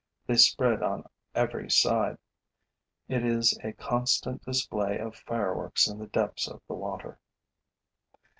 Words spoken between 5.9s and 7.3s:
the depths of the water.